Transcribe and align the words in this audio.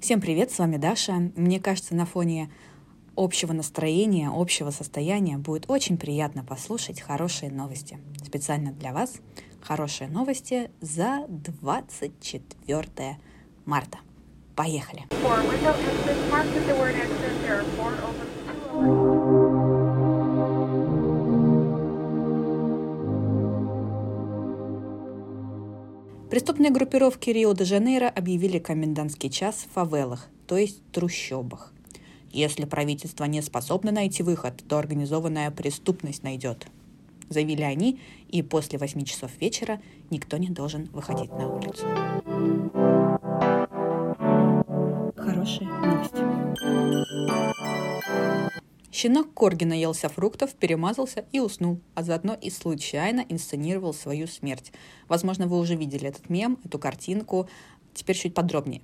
Всем 0.00 0.18
привет, 0.22 0.50
с 0.50 0.58
вами 0.58 0.78
Даша. 0.78 1.30
Мне 1.36 1.60
кажется, 1.60 1.94
на 1.94 2.06
фоне 2.06 2.50
общего 3.16 3.52
настроения, 3.52 4.30
общего 4.32 4.70
состояния 4.70 5.36
будет 5.36 5.68
очень 5.68 5.98
приятно 5.98 6.42
послушать 6.42 7.02
хорошие 7.02 7.52
новости. 7.52 7.98
Специально 8.24 8.72
для 8.72 8.94
вас 8.94 9.16
хорошие 9.60 10.08
новости 10.08 10.70
за 10.80 11.26
24 11.28 13.18
марта. 13.66 13.98
Поехали! 14.56 15.04
Преступные 26.30 26.70
группировки 26.70 27.30
Рио-де-Жанейро 27.30 28.08
объявили 28.08 28.60
комендантский 28.60 29.30
час 29.30 29.66
в 29.68 29.74
фавелах, 29.74 30.28
то 30.46 30.56
есть 30.56 30.80
трущобах. 30.92 31.72
Если 32.30 32.66
правительство 32.66 33.24
не 33.24 33.42
способно 33.42 33.90
найти 33.90 34.22
выход, 34.22 34.62
то 34.68 34.78
организованная 34.78 35.50
преступность 35.50 36.22
найдет, 36.22 36.68
заявили 37.28 37.62
они, 37.62 37.98
и 38.28 38.42
после 38.42 38.78
8 38.78 39.02
часов 39.02 39.32
вечера 39.40 39.80
никто 40.10 40.36
не 40.36 40.50
должен 40.50 40.88
выходить 40.92 41.32
на 41.32 41.52
улицу. 41.52 41.84
Хорошие 45.16 45.68
новости. 45.68 46.79
Щенок 49.00 49.32
Корги 49.32 49.64
наелся 49.64 50.10
фруктов, 50.10 50.52
перемазался 50.52 51.24
и 51.32 51.40
уснул, 51.40 51.80
а 51.94 52.02
заодно 52.02 52.34
и 52.34 52.50
случайно 52.50 53.24
инсценировал 53.30 53.94
свою 53.94 54.26
смерть. 54.26 54.72
Возможно, 55.08 55.46
вы 55.46 55.58
уже 55.58 55.74
видели 55.74 56.06
этот 56.06 56.28
мем, 56.28 56.58
эту 56.64 56.78
картинку. 56.78 57.48
Теперь 57.94 58.18
чуть 58.18 58.34
подробнее. 58.34 58.82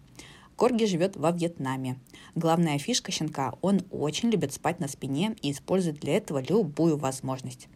Корги 0.56 0.86
живет 0.86 1.16
во 1.16 1.32
Вьетнаме. 1.32 1.98
Главная 2.34 2.78
фишка 2.78 3.12
щенка– 3.12 3.56
он 3.60 3.82
очень 3.90 4.30
любит 4.30 4.54
спать 4.54 4.80
на 4.80 4.88
спине 4.88 5.36
и 5.42 5.52
использует 5.52 6.00
для 6.00 6.16
этого 6.16 6.42
любую 6.42 6.96
возможность. 6.96 7.68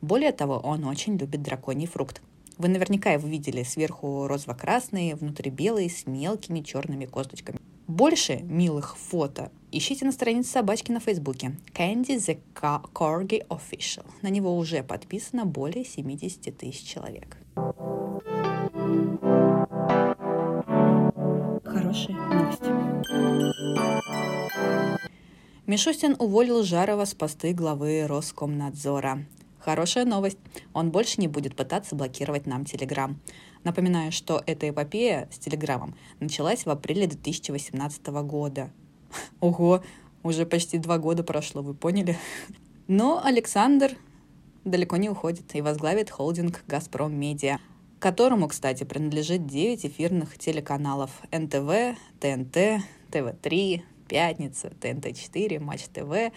Более 0.00 0.30
того, 0.30 0.60
он 0.60 0.84
очень 0.84 1.16
любит 1.16 1.42
драконий 1.42 1.88
фрукт. 1.88 2.22
Вы 2.58 2.68
наверняка 2.68 3.10
его 3.10 3.26
видели 3.26 3.64
сверху 3.64 4.28
розово-красный, 4.28 5.14
внутри 5.14 5.50
белый, 5.50 5.90
с 5.90 6.06
мелкими 6.06 6.60
черными 6.60 7.06
косточками. 7.06 7.58
Больше 7.88 8.36
милых 8.42 8.96
фото 8.96 9.50
ищите 9.70 10.04
на 10.04 10.12
странице 10.12 10.50
собачки 10.50 10.90
на 10.90 11.00
Фейсбуке 11.00 11.56
Candy 11.74 12.16
the 12.16 12.38
Corgi 12.54 13.46
Official. 13.48 14.06
На 14.22 14.28
него 14.28 14.56
уже 14.56 14.82
подписано 14.82 15.44
более 15.44 15.84
70 15.84 16.56
тысяч 16.56 16.86
человек. 16.86 17.36
Хорошие 21.64 22.16
новости. 22.16 22.88
Мишустин 25.66 26.16
уволил 26.18 26.62
Жарова 26.62 27.04
с 27.04 27.14
посты 27.14 27.52
главы 27.52 28.06
Роскомнадзора. 28.06 29.24
Хорошая 29.58 30.06
новость. 30.06 30.38
Он 30.72 30.90
больше 30.90 31.20
не 31.20 31.28
будет 31.28 31.54
пытаться 31.54 31.94
блокировать 31.94 32.46
нам 32.46 32.64
Телеграм. 32.64 33.20
Напоминаю, 33.64 34.12
что 34.12 34.42
эта 34.46 34.70
эпопея 34.70 35.28
с 35.30 35.38
Телеграмом 35.38 35.94
началась 36.20 36.64
в 36.64 36.70
апреле 36.70 37.06
2018 37.06 38.06
года. 38.06 38.70
Ого, 39.40 39.82
уже 40.22 40.46
почти 40.46 40.78
два 40.78 40.98
года 40.98 41.22
прошло, 41.22 41.62
вы 41.62 41.74
поняли? 41.74 42.16
Но 42.86 43.22
Александр 43.24 43.92
далеко 44.64 44.96
не 44.96 45.08
уходит 45.08 45.54
и 45.54 45.60
возглавит 45.60 46.10
холдинг 46.10 46.64
«Газпром 46.66 47.14
Медиа», 47.14 47.58
которому, 47.98 48.48
кстати, 48.48 48.84
принадлежит 48.84 49.46
9 49.46 49.86
эфирных 49.86 50.38
телеканалов 50.38 51.10
НТВ, 51.32 51.98
ТНТ, 52.20 52.82
ТВ-3, 53.10 53.82
Пятница, 54.08 54.72
ТНТ-4, 54.80 55.60
Матч 55.60 55.84
ТВ, 55.92 56.32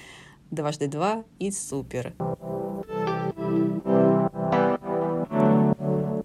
Дважды 0.51 0.87
два 0.87 1.23
и 1.39 1.51
Супер. 1.51 2.13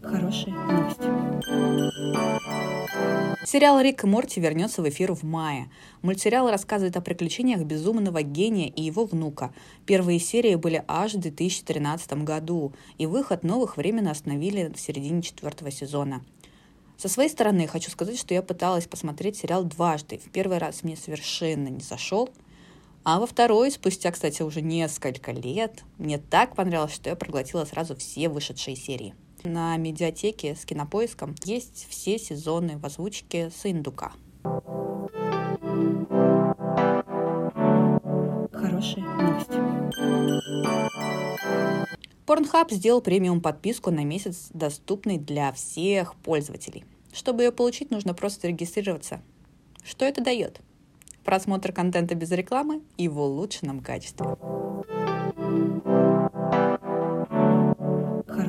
Хорошие 0.03 0.55
новости. 0.56 2.46
Сериал 3.47 3.81
«Рик 3.81 4.03
и 4.03 4.09
Морти» 4.09 4.41
вернется 4.41 4.83
в 4.83 4.89
эфир 4.89 5.15
в 5.15 5.23
мае. 5.23 5.71
Мультсериал 6.03 6.51
рассказывает 6.51 6.97
о 6.97 7.01
приключениях 7.01 7.61
безумного 7.61 8.23
гения 8.23 8.69
и 8.69 8.83
его 8.83 9.05
внука. 9.05 9.55
Первые 9.87 10.19
серии 10.19 10.57
были 10.57 10.84
аж 10.89 11.15
в 11.15 11.21
2013 11.21 12.25
году, 12.25 12.73
и 12.99 13.07
выход 13.07 13.45
новых 13.45 13.77
временно 13.77 14.11
остановили 14.11 14.73
в 14.75 14.81
середине 14.81 15.23
четвертого 15.23 15.71
сезона. 15.71 16.25
Со 16.99 17.09
своей 17.09 17.29
стороны 17.29 17.69
хочу 17.69 17.89
сказать, 17.89 18.19
что 18.19 18.34
я 18.34 18.43
пыталась 18.43 18.89
посмотреть 18.89 19.37
сериал 19.37 19.63
дважды. 19.63 20.19
В 20.19 20.28
первый 20.33 20.59
раз 20.59 20.83
мне 20.83 20.97
совершенно 20.97 21.69
не 21.69 21.84
зашел, 21.84 22.28
а 23.05 23.21
во 23.21 23.28
второй, 23.28 23.71
спустя, 23.71 24.11
кстати, 24.11 24.43
уже 24.43 24.61
несколько 24.61 25.31
лет, 25.31 25.84
мне 25.99 26.19
так 26.19 26.57
понравилось, 26.57 26.95
что 26.95 27.11
я 27.11 27.15
проглотила 27.15 27.65
сразу 27.65 27.95
все 27.95 28.28
вышедшие 28.28 28.75
серии. 28.75 29.15
На 29.49 29.77
медиатеке 29.77 30.57
с 30.57 30.65
кинопоиском 30.65 31.37
есть 31.45 31.87
все 31.89 32.19
сезоны 32.19 32.79
в 32.79 32.84
озвучке 32.84 33.51
с 33.51 33.65
индука. 33.65 34.11
Хорошие 38.53 39.07
новости. 39.07 39.55
Pornhub 42.27 42.75
сделал 42.75 43.01
премиум 43.01 43.41
подписку 43.41 43.93
на 43.93 44.05
месяц, 44.05 44.49
доступный 44.53 45.17
для 45.17 45.53
всех 45.53 46.17
пользователей. 46.17 46.84
Чтобы 47.13 47.45
ее 47.45 47.53
получить, 47.53 47.93
нужно 47.93 48.15
просто 48.15 48.49
регистрироваться. 48.49 49.23
Что 49.84 50.05
это 50.07 50.25
дает? 50.25 50.61
Просмотр 51.25 51.73
контента 51.73 52.17
без 52.17 52.33
рекламы 52.33 52.83
и 52.97 53.07
в 53.07 53.21
улучшенном 53.21 53.78
качестве. 53.78 54.27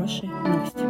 Хорошие 0.07 0.31
новости. 0.31 0.85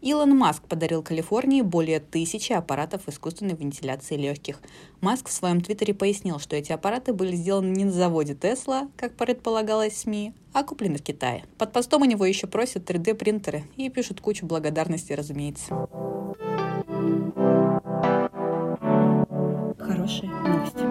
Илон 0.00 0.36
Маск 0.36 0.64
подарил 0.64 1.04
Калифорнии 1.04 1.62
более 1.62 2.00
тысячи 2.00 2.52
аппаратов 2.52 3.06
искусственной 3.06 3.54
вентиляции 3.54 4.16
легких. 4.16 4.60
Маск 5.00 5.28
в 5.28 5.32
своем 5.32 5.60
твиттере 5.60 5.94
пояснил, 5.94 6.40
что 6.40 6.56
эти 6.56 6.72
аппараты 6.72 7.12
были 7.12 7.36
сделаны 7.36 7.70
не 7.70 7.84
на 7.84 7.92
заводе 7.92 8.34
Тесла, 8.34 8.88
как 8.96 9.14
предполагалось 9.14 9.98
СМИ, 9.98 10.34
а 10.52 10.64
куплены 10.64 10.98
в 10.98 11.04
Китае. 11.04 11.44
Под 11.56 11.72
постом 11.72 12.02
у 12.02 12.04
него 12.04 12.26
еще 12.26 12.48
просят 12.48 12.90
3D-принтеры 12.90 13.62
и 13.76 13.88
пишут 13.88 14.20
кучу 14.20 14.44
благодарности, 14.44 15.12
разумеется. 15.12 15.88
Хорошие 19.78 20.32
новости. 20.32 20.81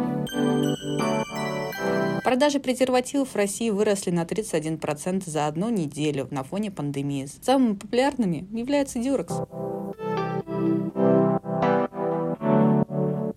Продажи 2.41 2.59
презервативов 2.59 3.29
в 3.29 3.35
России 3.35 3.69
выросли 3.69 4.09
на 4.09 4.23
31% 4.23 5.29
за 5.29 5.45
одну 5.45 5.69
неделю 5.69 6.27
на 6.31 6.43
фоне 6.43 6.71
пандемии. 6.71 7.27
Самыми 7.39 7.75
популярными 7.75 8.47
являются 8.51 8.97
Дюрекс. 8.97 9.35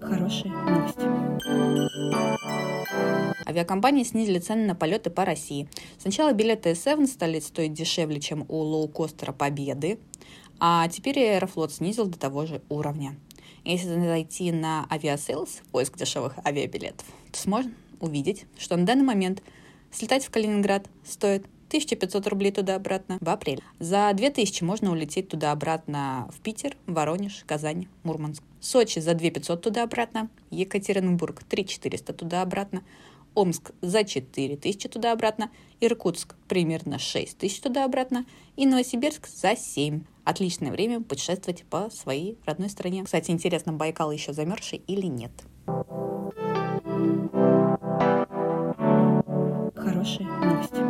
Хорошие 0.01 0.55
новости. 0.55 1.03
Авиакомпании 3.47 4.05
снизили 4.05 4.39
цены 4.39 4.65
на 4.65 4.75
полеты 4.75 5.11
по 5.11 5.27
России. 5.27 5.69
Сначала 5.99 6.33
билеты 6.33 6.71
S7 6.71 7.07
стали 7.07 7.41
стоить 7.41 7.75
дешевле, 7.75 8.23
чем 8.23 8.47
у 8.49 8.57
лоукостера 8.57 9.33
Победы, 9.33 9.99
а 10.59 10.89
теперь 10.89 11.19
Аэрофлот 11.19 11.75
снизил 11.75 12.07
до 12.07 12.19
того 12.19 12.47
же 12.47 12.63
уровня. 12.71 13.17
Если 13.65 13.89
зайти 14.01 14.51
на 14.51 14.87
Aviasales, 14.91 15.61
поиск 15.73 15.99
дешевых 15.99 16.39
авиабилетов, 16.43 17.07
то 17.33 17.39
сможем 17.39 17.75
увидеть, 18.01 18.47
что 18.59 18.77
на 18.77 18.87
данный 18.87 19.05
момент 19.05 19.43
слетать 19.91 20.25
в 20.25 20.31
Калининград 20.31 20.89
стоит 21.05 21.47
1500 21.69 22.27
рублей 22.29 22.53
туда-обратно 22.53 23.19
в 23.21 23.29
апреле. 23.29 23.63
За 23.81 24.11
2000 24.15 24.63
можно 24.63 24.93
улететь 24.93 25.29
туда-обратно 25.29 26.29
в 26.33 26.41
Питер, 26.41 26.77
Воронеж, 26.87 27.43
Казань, 27.47 27.89
Мурманск. 28.03 28.43
Сочи 28.61 29.01
за 29.01 29.15
2500 29.15 29.61
туда-обратно, 29.61 30.31
Екатеринбург 30.51 31.43
3400 31.45 32.13
туда-обратно, 32.13 32.83
Омск 33.35 33.73
за 33.81 34.05
4000 34.05 34.89
туда-обратно, 34.89 35.51
Иркутск 35.81 36.37
примерно 36.49 36.99
6000 36.99 37.61
туда-обратно 37.61 38.25
и 38.57 38.67
Новосибирск 38.67 39.27
за 39.27 39.57
7. 39.57 40.05
Отличное 40.23 40.71
время 40.71 41.01
путешествовать 41.03 41.65
по 41.65 41.91
своей 41.91 42.39
родной 42.47 42.71
стране. 42.71 43.05
Кстати, 43.05 43.33
интересно, 43.33 43.73
Байкал 43.73 44.13
еще 44.13 44.33
замерзший 44.33 44.83
или 44.87 45.07
нет. 45.07 45.33
Хорошие 50.05 50.29
новости. 50.29 50.83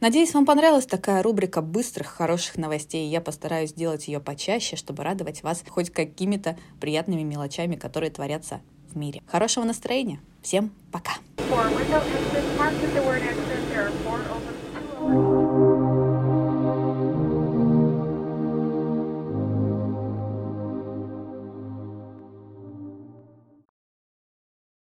Надеюсь, 0.00 0.32
вам 0.32 0.46
понравилась 0.46 0.86
такая 0.86 1.22
рубрика 1.22 1.60
быстрых, 1.60 2.06
хороших 2.06 2.56
новостей. 2.56 3.10
Я 3.10 3.20
постараюсь 3.20 3.70
сделать 3.70 4.08
ее 4.08 4.18
почаще, 4.18 4.76
чтобы 4.76 5.04
радовать 5.04 5.42
вас 5.42 5.62
хоть 5.68 5.90
какими-то 5.90 6.56
приятными 6.80 7.20
мелочами, 7.22 7.76
которые 7.76 8.10
творятся 8.10 8.62
в 8.90 8.96
мире. 8.96 9.22
Хорошего 9.26 9.64
настроения. 9.64 10.20
Всем 10.40 10.72
пока. 10.90 11.12